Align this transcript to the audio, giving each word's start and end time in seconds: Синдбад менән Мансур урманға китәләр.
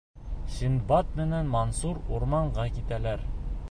Синдбад 0.53 1.13
менән 1.21 1.53
Мансур 1.57 2.01
урманға 2.19 2.69
китәләр. 2.79 3.29